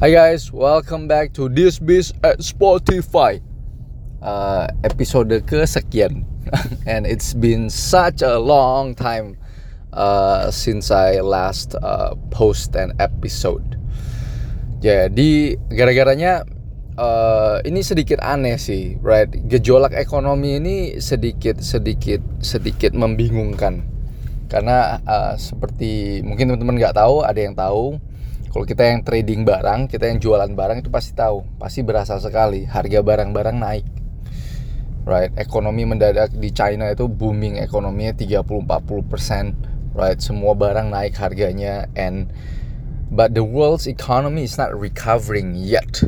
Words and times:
Hi 0.00 0.08
guys, 0.08 0.48
welcome 0.48 1.12
back 1.12 1.36
to 1.36 1.52
this 1.52 1.76
biz 1.76 2.16
at 2.24 2.40
Spotify. 2.40 3.36
Uh, 4.24 4.64
episode 4.80 5.28
kesekian, 5.44 6.24
and 6.88 7.04
it's 7.04 7.36
been 7.36 7.68
such 7.68 8.24
a 8.24 8.40
long 8.40 8.96
time 8.96 9.36
uh, 9.92 10.48
since 10.48 10.88
I 10.88 11.20
last 11.20 11.76
uh, 11.76 12.16
post 12.32 12.80
an 12.80 12.96
episode. 12.96 13.76
Jadi 14.80 15.60
gara-garanya 15.68 16.48
uh, 16.96 17.60
ini 17.68 17.84
sedikit 17.84 18.24
aneh 18.24 18.56
sih, 18.56 18.96
right? 19.04 19.28
Gejolak 19.28 19.92
ekonomi 19.92 20.56
ini 20.56 20.96
sedikit 20.96 21.60
sedikit 21.60 22.24
sedikit 22.40 22.96
membingungkan 22.96 23.84
karena 24.48 24.96
uh, 25.04 25.36
seperti 25.36 26.24
mungkin 26.24 26.56
teman-teman 26.56 26.80
nggak 26.80 26.96
tahu, 26.96 27.20
ada 27.20 27.36
yang 27.36 27.52
tahu 27.52 28.00
kalau 28.50 28.66
kita 28.66 28.82
yang 28.82 29.06
trading 29.06 29.46
barang, 29.46 29.86
kita 29.86 30.10
yang 30.10 30.18
jualan 30.18 30.50
barang 30.50 30.82
itu 30.82 30.90
pasti 30.90 31.14
tahu, 31.14 31.46
pasti 31.62 31.86
berasa 31.86 32.18
sekali 32.18 32.66
harga 32.66 32.98
barang-barang 32.98 33.56
naik. 33.62 33.86
Right, 35.06 35.32
ekonomi 35.38 35.88
mendadak 35.88 36.34
di 36.34 36.52
China 36.52 36.90
itu 36.90 37.08
booming 37.08 37.56
ekonominya 37.62 38.12
30-40%, 38.14 39.96
right? 39.96 40.18
Semua 40.20 40.52
barang 40.52 40.92
naik 40.92 41.16
harganya 41.16 41.88
and 41.96 42.28
but 43.08 43.32
the 43.32 43.42
world's 43.42 43.88
economy 43.88 44.44
is 44.44 44.58
not 44.58 44.74
recovering 44.76 45.56
yet. 45.56 46.04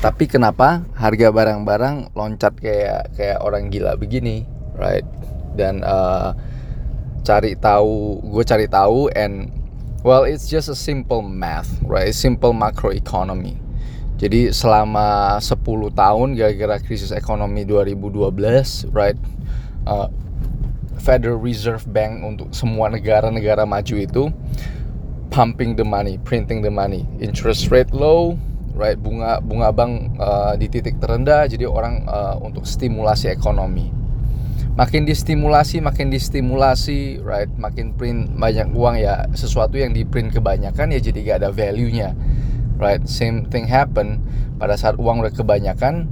Tapi 0.00 0.24
kenapa 0.24 0.82
harga 0.98 1.30
barang-barang 1.30 2.16
loncat 2.16 2.58
kayak 2.58 3.12
kayak 3.14 3.38
orang 3.44 3.68
gila 3.68 3.94
begini, 3.94 4.48
right? 4.74 5.06
Dan 5.54 5.84
uh, 5.84 6.32
cari 7.22 7.54
tahu, 7.60 8.24
gue 8.24 8.44
cari 8.44 8.66
tahu 8.66 9.12
and 9.12 9.57
Well, 10.06 10.22
it's 10.30 10.46
just 10.46 10.70
a 10.70 10.78
simple 10.78 11.26
math, 11.26 11.82
right? 11.82 12.14
Simple 12.14 12.54
macroeconomy. 12.54 13.58
Jadi 14.14 14.54
selama 14.54 15.38
10 15.42 15.58
tahun 15.90 16.38
gara-gara 16.38 16.78
krisis 16.78 17.10
ekonomi 17.10 17.66
2012, 17.66 18.94
right? 18.94 19.18
Uh, 19.90 20.06
Federal 21.02 21.42
Reserve 21.42 21.82
Bank 21.90 22.22
untuk 22.22 22.54
semua 22.54 22.86
negara-negara 22.94 23.66
maju 23.66 23.94
itu 23.98 24.30
pumping 25.34 25.74
the 25.74 25.86
money, 25.86 26.14
printing 26.22 26.62
the 26.62 26.70
money. 26.70 27.02
Interest 27.18 27.66
rate 27.74 27.90
low, 27.90 28.38
right? 28.78 29.02
Bunga 29.02 29.42
bunga 29.42 29.74
bank 29.74 30.14
uh, 30.22 30.54
di 30.54 30.70
titik 30.70 31.02
terendah 31.02 31.50
jadi 31.50 31.66
orang 31.66 32.06
uh, 32.06 32.38
untuk 32.38 32.62
stimulasi 32.62 33.34
ekonomi 33.34 33.90
makin 34.78 35.02
distimulasi 35.02 35.82
makin 35.82 36.06
distimulasi 36.06 37.18
right? 37.26 37.50
Makin 37.58 37.98
print 37.98 38.30
banyak 38.38 38.70
uang 38.70 39.02
ya 39.02 39.26
sesuatu 39.34 39.74
yang 39.74 39.90
di 39.90 40.06
print 40.06 40.30
kebanyakan 40.30 40.94
ya 40.94 41.02
jadi 41.02 41.18
gak 41.26 41.36
ada 41.42 41.50
value 41.50 41.90
nya 41.90 42.14
right? 42.78 43.02
Same 43.10 43.50
thing 43.50 43.66
happen 43.66 44.22
pada 44.62 44.78
saat 44.78 44.94
uang 44.94 45.26
udah 45.26 45.34
kebanyakan 45.34 46.06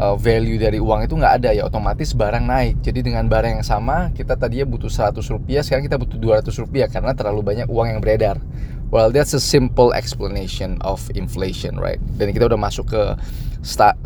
uh, 0.00 0.16
value 0.16 0.56
dari 0.56 0.80
uang 0.80 1.04
itu 1.04 1.12
nggak 1.12 1.44
ada 1.44 1.52
ya 1.52 1.68
otomatis 1.68 2.16
barang 2.16 2.48
naik. 2.48 2.80
Jadi 2.80 3.04
dengan 3.04 3.28
barang 3.28 3.60
yang 3.60 3.66
sama 3.68 4.08
kita 4.16 4.32
tadinya 4.32 4.64
butuh 4.64 4.88
100 4.88 5.20
rupiah 5.28 5.60
sekarang 5.60 5.84
kita 5.84 6.00
butuh 6.00 6.16
200 6.16 6.48
rupiah 6.56 6.88
karena 6.88 7.12
terlalu 7.12 7.44
banyak 7.44 7.68
uang 7.68 7.92
yang 7.92 8.00
beredar. 8.00 8.40
Well 8.88 9.12
that's 9.12 9.36
a 9.36 9.42
simple 9.44 9.92
explanation 9.92 10.80
of 10.80 11.04
inflation 11.12 11.76
right? 11.76 12.00
Dan 12.16 12.32
kita 12.32 12.48
udah 12.48 12.56
masuk 12.56 12.96
ke 12.96 13.02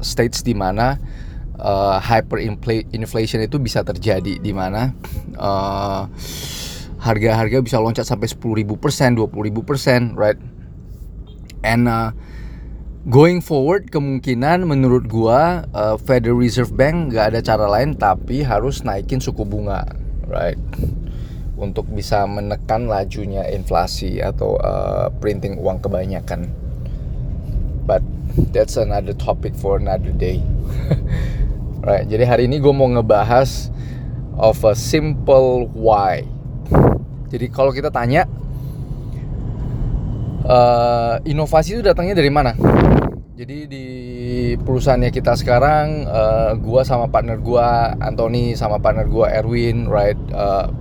stage 0.03 0.43
di 0.43 0.53
mana 0.53 0.99
uh, 1.59 1.99
hyperinflation 2.03 3.41
itu 3.45 3.57
bisa 3.63 3.87
terjadi 3.87 4.39
di 4.39 4.53
mana 4.55 4.95
uh, 5.39 6.09
harga-harga 7.05 7.61
bisa 7.61 7.77
loncat 7.77 8.09
sampai 8.09 8.33
10.000 8.33 8.65
persen, 8.81 9.13
20.000 9.13 9.61
persen, 9.69 10.01
right? 10.17 10.41
And 11.61 11.85
uh, 11.85 12.17
going 13.05 13.45
forward 13.45 13.93
kemungkinan 13.93 14.65
menurut 14.65 15.05
gua 15.09 15.69
uh, 15.77 16.01
Federal 16.01 16.41
Reserve 16.41 16.73
Bank 16.73 17.13
nggak 17.13 17.37
ada 17.37 17.41
cara 17.45 17.67
lain 17.69 17.93
tapi 18.01 18.41
harus 18.41 18.81
naikin 18.81 19.21
suku 19.21 19.45
bunga, 19.45 19.85
right? 20.25 20.57
Untuk 21.61 21.87
bisa 21.93 22.25
menekan 22.25 22.89
lajunya 22.89 23.45
inflasi 23.53 24.25
atau 24.25 24.57
uh, 24.57 25.13
printing 25.21 25.61
uang 25.61 25.85
kebanyakan. 25.85 26.49
But 27.85 28.01
that's 28.57 28.81
another 28.81 29.13
topic 29.13 29.53
for 29.53 29.77
another 29.77 30.11
day. 30.17 30.41
Right, 31.85 32.09
jadi 32.09 32.25
hari 32.25 32.49
ini 32.49 32.65
gue 32.65 32.73
mau 32.73 32.89
ngebahas 32.89 33.69
of 34.41 34.57
a 34.65 34.73
simple 34.73 35.69
why. 35.77 36.25
Jadi 37.29 37.53
kalau 37.53 37.77
kita 37.77 37.93
tanya 37.93 38.25
uh, 40.49 41.21
inovasi 41.29 41.77
itu 41.77 41.83
datangnya 41.85 42.17
dari 42.17 42.33
mana? 42.33 42.57
Jadi 43.37 43.69
di 43.69 43.87
perusahaannya 44.57 45.13
kita 45.13 45.37
sekarang, 45.37 46.09
uh, 46.09 46.57
gua 46.57 46.89
sama 46.89 47.05
partner 47.05 47.37
gua 47.37 47.93
Anthony 48.01 48.57
sama 48.57 48.81
partner 48.81 49.05
gua 49.05 49.29
Erwin, 49.37 49.85
right? 49.85 50.17
Uh, 50.33 50.73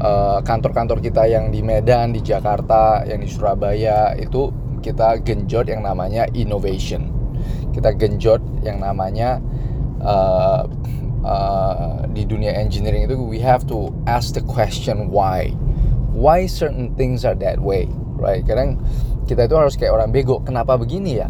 uh, 0.00 0.38
kantor-kantor 0.40 1.04
kita 1.04 1.28
yang 1.28 1.52
di 1.52 1.60
Medan, 1.60 2.16
di 2.16 2.24
Jakarta, 2.24 3.04
yang 3.04 3.20
di 3.20 3.28
Surabaya 3.28 4.16
itu 4.16 4.48
kita 4.80 5.20
genjot 5.20 5.68
yang 5.68 5.84
namanya 5.84 6.24
innovation. 6.32 7.12
Kita 7.76 7.92
genjot 7.92 8.40
yang 8.64 8.80
namanya 8.80 9.42
uh, 10.00 10.64
uh, 11.24 12.04
di 12.10 12.24
dunia 12.24 12.56
engineering 12.56 13.06
itu 13.06 13.16
we 13.20 13.38
have 13.40 13.64
to 13.68 13.92
ask 14.04 14.34
the 14.34 14.44
question 14.44 15.08
why? 15.12 15.52
Why 16.10 16.44
certain 16.50 16.92
things 16.98 17.24
are 17.24 17.38
that 17.38 17.62
way 17.62 17.88
right? 18.20 18.44
Kadang 18.44 18.76
kita 19.24 19.48
itu 19.48 19.56
harus 19.56 19.74
kayak 19.74 19.96
orang 19.96 20.12
bego 20.12 20.44
kenapa 20.44 20.76
begini 20.76 21.24
ya? 21.24 21.28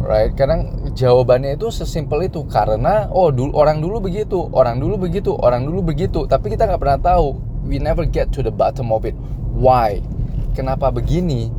Right? 0.00 0.32
Kadang 0.32 0.94
jawabannya 0.96 1.60
itu 1.60 1.68
sesimpel 1.68 2.30
itu 2.30 2.46
karena 2.48 3.10
oh 3.12 3.28
dulu 3.28 3.52
orang 3.52 3.82
dulu 3.82 4.00
begitu 4.00 4.48
orang 4.54 4.80
dulu 4.80 4.96
begitu 4.96 5.34
orang 5.36 5.66
dulu 5.66 5.92
begitu. 5.92 6.24
Tapi 6.24 6.54
kita 6.54 6.70
nggak 6.70 6.80
pernah 6.80 7.00
tahu 7.02 7.36
we 7.66 7.76
never 7.76 8.06
get 8.08 8.32
to 8.32 8.40
the 8.40 8.54
bottom 8.54 8.94
of 8.94 9.04
it. 9.04 9.18
Why? 9.52 10.00
Kenapa 10.56 10.88
begini? 10.88 11.52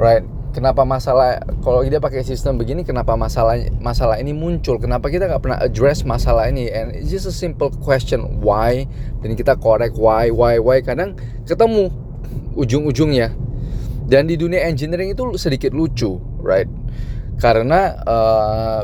Right 0.00 0.24
kenapa 0.52 0.84
masalah 0.84 1.40
kalau 1.64 1.82
dia 1.82 1.98
pakai 1.98 2.22
sistem 2.22 2.60
begini 2.60 2.84
kenapa 2.84 3.16
masalah 3.16 3.58
masalah 3.80 4.20
ini 4.20 4.36
muncul? 4.36 4.76
Kenapa 4.78 5.08
kita 5.08 5.26
nggak 5.26 5.42
pernah 5.42 5.58
address 5.60 6.04
masalah 6.04 6.48
ini? 6.52 6.68
And 6.68 6.92
it's 6.92 7.10
just 7.10 7.26
a 7.26 7.34
simple 7.34 7.72
question 7.82 8.44
why? 8.44 8.86
Dan 9.24 9.34
kita 9.34 9.58
correct 9.58 9.96
why 9.96 10.28
why 10.28 10.60
why. 10.60 10.84
Kadang 10.84 11.16
ketemu 11.48 11.88
ujung-ujungnya. 12.54 13.32
Dan 14.06 14.28
di 14.28 14.36
dunia 14.36 14.68
engineering 14.68 15.16
itu 15.16 15.24
sedikit 15.40 15.72
lucu 15.72 16.20
right? 16.42 16.68
Karena 17.38 17.96
uh, 18.04 18.82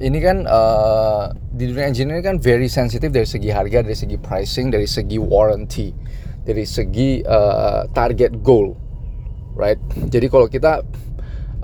ini 0.00 0.18
kan 0.22 0.46
uh, 0.46 1.30
di 1.54 1.70
dunia 1.70 1.86
engineering 1.90 2.24
kan 2.24 2.36
very 2.42 2.70
sensitive 2.70 3.14
dari 3.14 3.26
segi 3.26 3.50
harga 3.50 3.84
dari 3.84 3.94
segi 3.94 4.16
pricing 4.18 4.70
dari 4.74 4.88
segi 4.88 5.18
warranty 5.20 5.94
dari 6.42 6.66
segi 6.66 7.22
uh, 7.22 7.86
target 7.94 8.42
goal 8.42 8.74
right? 9.54 9.78
Jadi 10.10 10.26
kalau 10.30 10.46
kita 10.46 10.82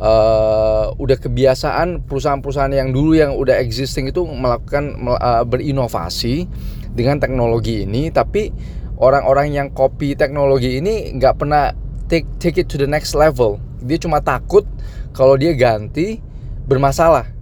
uh, 0.00 0.94
udah 0.96 1.18
kebiasaan 1.20 2.06
perusahaan-perusahaan 2.08 2.72
yang 2.72 2.90
dulu 2.90 3.14
yang 3.14 3.36
udah 3.36 3.60
existing 3.60 4.10
itu 4.10 4.24
melakukan 4.24 4.96
uh, 5.06 5.44
berinovasi 5.44 6.48
dengan 6.90 7.22
teknologi 7.22 7.86
ini, 7.86 8.10
tapi 8.10 8.50
orang-orang 8.98 9.54
yang 9.54 9.68
copy 9.70 10.18
teknologi 10.18 10.80
ini 10.80 11.14
nggak 11.14 11.34
pernah 11.38 11.70
take 12.10 12.26
take 12.42 12.58
it 12.58 12.66
to 12.66 12.76
the 12.76 12.88
next 12.88 13.14
level. 13.14 13.62
Dia 13.80 13.96
cuma 13.96 14.20
takut 14.20 14.66
kalau 15.14 15.38
dia 15.38 15.54
ganti 15.56 16.20
bermasalah. 16.66 17.39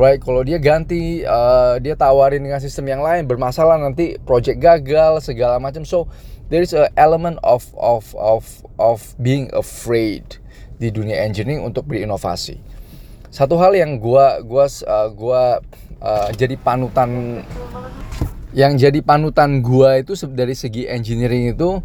Right, 0.00 0.16
kalau 0.16 0.40
dia 0.40 0.56
ganti, 0.56 1.28
uh, 1.28 1.76
dia 1.76 1.92
tawarin 1.92 2.40
dengan 2.40 2.56
sistem 2.56 2.88
yang 2.88 3.04
lain 3.04 3.28
bermasalah 3.28 3.76
nanti 3.76 4.16
project 4.24 4.56
gagal 4.56 5.28
segala 5.28 5.60
macam. 5.60 5.84
So 5.84 6.08
there 6.48 6.64
is 6.64 6.72
a 6.72 6.88
element 6.96 7.36
of 7.44 7.68
of 7.76 8.08
of 8.16 8.48
of 8.80 9.04
being 9.20 9.52
afraid 9.52 10.40
di 10.80 10.88
dunia 10.88 11.20
engineering 11.20 11.68
untuk 11.68 11.84
berinovasi. 11.84 12.56
Satu 13.28 13.60
hal 13.60 13.76
yang 13.76 14.00
gua 14.00 14.40
gua 14.40 14.72
uh, 14.88 15.12
gua 15.12 15.60
uh, 16.00 16.32
jadi 16.32 16.56
panutan 16.56 17.44
yang 18.56 18.80
jadi 18.80 19.04
panutan 19.04 19.60
gua 19.60 20.00
itu 20.00 20.16
dari 20.32 20.56
segi 20.56 20.88
engineering 20.88 21.52
itu 21.52 21.76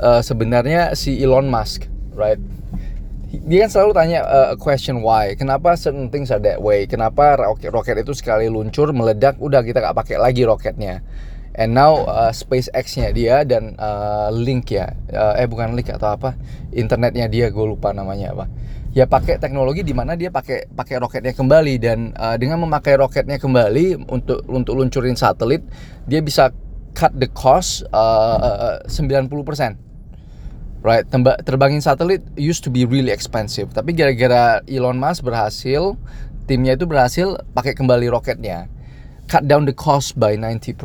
uh, 0.00 0.24
sebenarnya 0.24 0.96
si 0.96 1.20
Elon 1.20 1.52
Musk, 1.52 1.84
right? 2.16 2.40
Dia 3.28 3.68
kan 3.68 3.70
selalu 3.70 3.92
tanya 3.92 4.20
uh, 4.24 4.56
question 4.56 5.04
why, 5.04 5.36
kenapa 5.36 5.76
certain 5.76 6.08
things 6.08 6.32
are 6.32 6.40
that 6.40 6.64
way, 6.64 6.88
kenapa 6.88 7.36
roket 7.36 7.68
roket 7.68 8.00
itu 8.00 8.16
sekali 8.16 8.48
luncur 8.48 8.88
meledak 8.96 9.36
udah 9.36 9.60
kita 9.60 9.84
gak 9.84 9.92
pakai 9.92 10.16
lagi 10.16 10.48
roketnya? 10.48 11.04
And 11.52 11.76
now 11.76 12.08
uh, 12.08 12.32
SpaceX-nya 12.32 13.12
dia 13.12 13.44
dan 13.44 13.76
uh, 13.76 14.32
Link 14.32 14.72
ya 14.72 14.94
uh, 15.12 15.36
eh 15.36 15.44
bukan 15.44 15.76
Link 15.76 15.92
atau 15.92 16.16
apa? 16.16 16.40
Internetnya 16.72 17.28
dia 17.28 17.52
gue 17.52 17.66
lupa 17.68 17.92
namanya 17.92 18.32
apa. 18.32 18.46
Ya 18.96 19.04
pakai 19.04 19.36
teknologi 19.36 19.84
di 19.84 19.92
mana 19.92 20.16
dia 20.16 20.32
pakai 20.32 20.70
pakai 20.72 20.96
roketnya 20.96 21.36
kembali 21.36 21.74
dan 21.76 22.16
uh, 22.16 22.38
dengan 22.40 22.64
memakai 22.64 22.96
roketnya 22.96 23.36
kembali 23.36 24.08
untuk 24.08 24.40
untuk 24.48 24.72
luncurin 24.78 25.18
satelit 25.18 25.60
dia 26.08 26.24
bisa 26.24 26.48
cut 26.96 27.12
the 27.18 27.28
cost 27.36 27.84
uh, 27.92 28.80
90% 28.86 29.87
right 30.82 31.04
terbangin 31.42 31.82
satelit 31.82 32.22
used 32.38 32.62
to 32.62 32.70
be 32.70 32.86
really 32.86 33.10
expensive. 33.10 33.70
Tapi 33.74 33.94
gara-gara 33.94 34.62
Elon 34.70 34.98
Musk 34.98 35.26
berhasil 35.26 35.98
timnya 36.48 36.78
itu 36.78 36.86
berhasil 36.88 37.42
pakai 37.52 37.74
kembali 37.74 38.08
roketnya. 38.08 38.70
Cut 39.28 39.44
down 39.44 39.68
the 39.68 39.76
cost 39.76 40.16
by 40.16 40.40
90% 40.40 40.80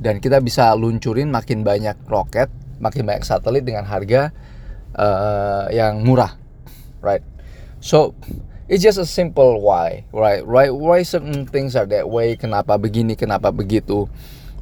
dan 0.00 0.16
kita 0.16 0.40
bisa 0.40 0.72
luncurin 0.72 1.28
makin 1.28 1.60
banyak 1.60 2.00
roket 2.08 2.48
makin 2.80 3.04
banyak 3.04 3.22
satelit 3.22 3.62
dengan 3.68 3.84
harga 3.84 4.32
uh, 4.96 5.68
yang 5.68 6.00
murah. 6.02 6.32
Right. 7.04 7.20
So 7.84 8.16
it's 8.64 8.80
just 8.80 8.96
a 8.96 9.04
simple 9.04 9.60
why. 9.60 10.08
Right 10.16 10.40
right 10.46 10.72
why 10.72 11.04
certain 11.04 11.44
things 11.44 11.76
are 11.76 11.84
that 11.92 12.08
way 12.08 12.40
kenapa 12.40 12.80
begini 12.80 13.18
kenapa 13.18 13.52
begitu. 13.52 14.08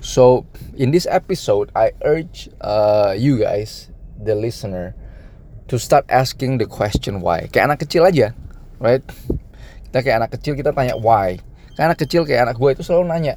So 0.02 0.50
in 0.74 0.90
this 0.90 1.06
episode 1.06 1.70
I 1.78 1.94
urge 2.02 2.50
uh, 2.58 3.14
you 3.14 3.38
guys 3.38 3.91
the 4.22 4.38
listener 4.38 4.94
to 5.66 5.76
start 5.76 6.06
asking 6.08 6.62
the 6.62 6.66
question 6.66 7.20
why. 7.20 7.50
Kayak 7.50 7.74
anak 7.74 7.78
kecil 7.82 8.06
aja 8.06 8.32
right? 8.82 9.02
Kita 9.90 9.98
kayak 10.02 10.16
anak 10.24 10.30
kecil 10.34 10.54
kita 10.58 10.74
tanya 10.74 10.98
why. 10.98 11.38
Kayak 11.74 11.94
anak 11.94 11.98
kecil 12.02 12.22
kayak 12.26 12.50
anak 12.50 12.56
gue 12.58 12.70
itu 12.74 12.82
selalu 12.82 13.06
nanya 13.10 13.34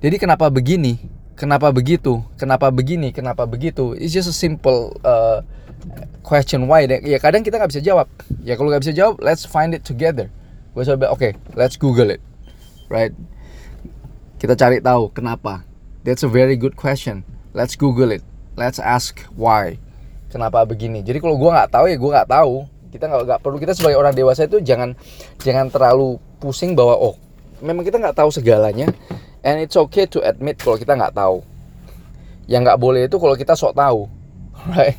jadi 0.00 0.16
kenapa 0.20 0.52
begini? 0.52 1.00
Kenapa 1.36 1.72
begitu? 1.72 2.20
Kenapa 2.36 2.68
begini? 2.68 3.12
Kenapa 3.12 3.48
begitu? 3.48 3.96
It's 3.96 4.12
just 4.12 4.28
a 4.28 4.36
simple 4.36 4.96
uh, 5.04 5.40
question 6.20 6.68
why. 6.68 6.84
Ya 6.88 7.16
kadang 7.20 7.44
kita 7.44 7.60
nggak 7.60 7.72
bisa 7.72 7.82
jawab. 7.84 8.08
Ya 8.44 8.56
kalau 8.60 8.72
nggak 8.72 8.84
bisa 8.84 8.94
jawab 8.96 9.20
let's 9.24 9.48
find 9.48 9.72
it 9.72 9.84
together. 9.84 10.28
Gue 10.76 10.84
coba 10.84 11.08
oke 11.12 11.20
okay, 11.20 11.32
let's 11.56 11.80
google 11.80 12.12
it. 12.12 12.20
Right? 12.92 13.16
Kita 14.36 14.52
cari 14.52 14.84
tahu 14.84 15.12
kenapa. 15.12 15.64
That's 16.04 16.22
a 16.22 16.30
very 16.30 16.60
good 16.60 16.76
question. 16.76 17.24
Let's 17.56 17.72
google 17.72 18.12
it. 18.12 18.20
Let's 18.56 18.76
ask 18.76 19.24
why 19.32 19.80
kenapa 20.30 20.62
begini? 20.66 21.02
Jadi 21.02 21.18
kalau 21.22 21.36
gue 21.38 21.50
nggak 21.50 21.70
tahu 21.70 21.84
ya 21.90 21.96
gue 21.96 22.10
nggak 22.10 22.30
tahu. 22.30 22.54
Kita 22.90 23.04
nggak 23.10 23.40
perlu 23.44 23.58
kita 23.60 23.76
sebagai 23.76 23.98
orang 24.00 24.14
dewasa 24.16 24.48
itu 24.48 24.62
jangan 24.62 24.96
jangan 25.42 25.68
terlalu 25.68 26.16
pusing 26.40 26.72
bahwa 26.72 26.96
oh 26.96 27.14
memang 27.60 27.84
kita 27.84 28.00
nggak 28.00 28.16
tahu 28.16 28.30
segalanya 28.32 28.88
and 29.44 29.60
it's 29.60 29.76
okay 29.76 30.04
to 30.08 30.20
admit 30.24 30.56
kalau 30.56 30.80
kita 30.80 30.96
nggak 30.96 31.12
tahu. 31.12 31.44
Yang 32.46 32.60
nggak 32.72 32.78
boleh 32.80 33.02
itu 33.10 33.16
kalau 33.18 33.34
kita 33.34 33.58
sok 33.58 33.74
tahu 33.74 34.06
right? 34.74 34.96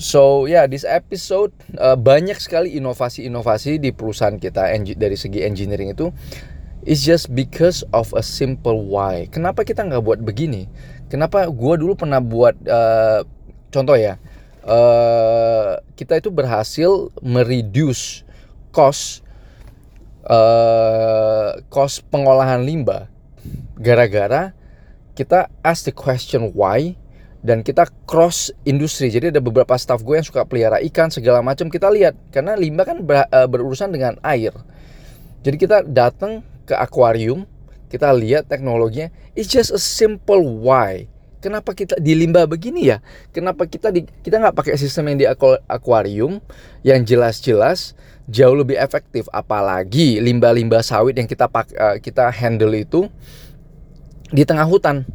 So 0.00 0.48
ya 0.48 0.64
yeah, 0.64 0.64
this 0.64 0.88
episode 0.88 1.52
uh, 1.76 1.92
banyak 1.92 2.40
sekali 2.40 2.72
inovasi-inovasi 2.80 3.76
di 3.76 3.92
perusahaan 3.92 4.40
kita 4.40 4.72
dari 4.96 5.16
segi 5.18 5.44
engineering 5.44 5.92
itu. 5.92 6.08
It's 6.80 7.04
just 7.04 7.28
because 7.36 7.84
of 7.92 8.08
a 8.16 8.24
simple 8.24 8.88
why. 8.88 9.28
Kenapa 9.28 9.68
kita 9.68 9.84
nggak 9.84 10.00
buat 10.00 10.20
begini? 10.24 10.64
Kenapa 11.12 11.44
gue 11.44 11.74
dulu 11.76 11.92
pernah 11.92 12.24
buat 12.24 12.56
uh, 12.64 13.20
contoh 13.70 13.96
ya, 13.96 14.18
uh, 14.66 15.80
kita 15.96 16.20
itu 16.20 16.28
berhasil 16.28 17.08
mereduce 17.24 18.26
cost 18.70 19.24
uh, 20.26 21.58
cost 21.72 22.04
pengolahan 22.12 22.62
limbah. 22.62 23.08
Gara-gara 23.80 24.52
kita 25.16 25.48
ask 25.64 25.88
the 25.88 25.94
question 25.94 26.52
why 26.52 26.94
dan 27.40 27.64
kita 27.64 27.88
cross 28.04 28.52
industri. 28.68 29.08
Jadi 29.08 29.32
ada 29.32 29.40
beberapa 29.40 29.72
staff 29.80 30.04
gue 30.04 30.20
yang 30.20 30.26
suka 30.26 30.44
pelihara 30.44 30.78
ikan 30.92 31.08
segala 31.08 31.40
macam. 31.40 31.72
Kita 31.72 31.88
lihat 31.88 32.14
karena 32.28 32.52
limbah 32.56 32.84
kan 32.84 32.98
ber, 33.00 33.24
uh, 33.32 33.48
berurusan 33.48 33.88
dengan 33.92 34.20
air. 34.20 34.52
Jadi 35.40 35.56
kita 35.56 35.88
datang 35.88 36.44
ke 36.68 36.76
akuarium 36.76 37.48
kita 37.90 38.14
lihat 38.14 38.46
teknologinya. 38.46 39.10
It's 39.34 39.50
just 39.50 39.74
a 39.74 39.82
simple 39.82 40.62
why 40.62 41.10
kenapa 41.40 41.72
kita 41.72 41.96
di 41.98 42.12
limbah 42.14 42.46
begini 42.46 42.92
ya? 42.92 43.02
Kenapa 43.32 43.66
kita 43.66 43.88
di, 43.90 44.04
kita 44.04 44.38
nggak 44.38 44.54
pakai 44.54 44.76
sistem 44.76 45.10
yang 45.10 45.18
di 45.18 45.26
akuarium 45.66 46.38
yang 46.84 47.02
jelas-jelas 47.02 47.96
jauh 48.28 48.54
lebih 48.54 48.76
efektif? 48.76 49.26
Apalagi 49.32 50.20
limbah-limbah 50.20 50.84
sawit 50.84 51.16
yang 51.16 51.26
kita 51.26 51.48
uh, 51.50 51.96
kita 51.98 52.28
handle 52.30 52.76
itu 52.76 53.08
di 54.30 54.46
tengah 54.46 54.68
hutan. 54.68 55.08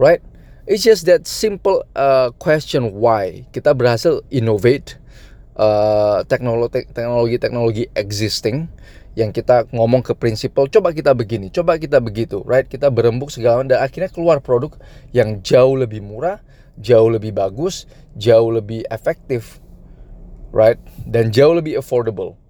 Right? 0.00 0.24
It's 0.66 0.82
just 0.82 1.06
that 1.06 1.30
simple 1.30 1.86
uh, 1.94 2.34
question 2.42 2.98
why 2.98 3.46
kita 3.54 3.70
berhasil 3.70 4.26
innovate 4.34 4.98
uh, 5.56 6.22
teknologi 6.28 6.86
teknologi 6.92 7.36
teknologi 7.40 7.84
existing 7.96 8.68
yang 9.16 9.32
kita 9.32 9.64
ngomong 9.72 10.04
ke 10.04 10.12
prinsipal 10.12 10.68
coba 10.68 10.92
kita 10.92 11.16
begini 11.16 11.48
coba 11.48 11.80
kita 11.80 11.98
begitu 11.98 12.44
right 12.44 12.68
kita 12.68 12.92
berembuk 12.92 13.32
segala 13.32 13.64
dan 13.64 13.80
akhirnya 13.80 14.12
keluar 14.12 14.44
produk 14.44 14.76
yang 15.16 15.40
jauh 15.40 15.72
lebih 15.72 16.04
murah 16.04 16.44
jauh 16.76 17.08
lebih 17.08 17.32
bagus 17.32 17.88
jauh 18.12 18.52
lebih 18.52 18.84
efektif 18.92 19.64
right? 20.56 20.80
Dan 21.04 21.32
jauh 21.32 21.52
lebih 21.52 21.76
affordable. 21.76 22.40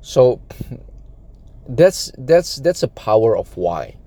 So 0.00 0.40
that's 1.68 2.08
that's 2.16 2.56
that's 2.56 2.82
a 2.82 2.88
power 2.88 3.36
of 3.36 3.52
why. 3.60 4.00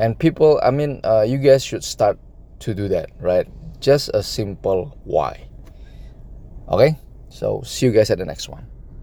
And 0.00 0.16
people, 0.16 0.56
I 0.64 0.72
mean, 0.72 1.04
uh, 1.04 1.28
you 1.28 1.36
guys 1.36 1.60
should 1.60 1.84
start 1.84 2.16
to 2.64 2.72
do 2.72 2.88
that, 2.88 3.12
right? 3.20 3.44
Just 3.84 4.08
a 4.16 4.24
simple 4.24 4.96
why. 5.04 5.44
Okay? 6.72 6.96
So 7.30 7.62
see 7.64 7.86
you 7.86 7.92
guys 7.92 8.10
at 8.10 8.18
the 8.18 8.26
next 8.26 8.48
one. 8.48 8.66